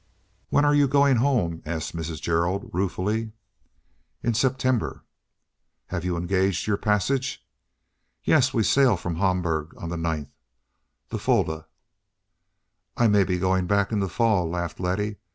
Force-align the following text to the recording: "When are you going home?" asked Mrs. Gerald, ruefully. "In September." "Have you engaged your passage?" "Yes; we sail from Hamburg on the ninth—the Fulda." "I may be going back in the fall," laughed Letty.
"When 0.49 0.65
are 0.65 0.73
you 0.73 0.87
going 0.87 1.17
home?" 1.17 1.61
asked 1.63 1.95
Mrs. 1.95 2.19
Gerald, 2.19 2.71
ruefully. 2.73 3.33
"In 4.23 4.33
September." 4.33 5.03
"Have 5.89 6.03
you 6.03 6.17
engaged 6.17 6.65
your 6.65 6.77
passage?" 6.77 7.45
"Yes; 8.23 8.51
we 8.51 8.63
sail 8.63 8.97
from 8.97 9.17
Hamburg 9.17 9.75
on 9.77 9.89
the 9.89 9.97
ninth—the 9.97 11.19
Fulda." 11.19 11.67
"I 12.97 13.05
may 13.09 13.23
be 13.23 13.37
going 13.37 13.67
back 13.67 13.91
in 13.91 13.99
the 13.99 14.09
fall," 14.09 14.49
laughed 14.49 14.79
Letty. 14.79 15.17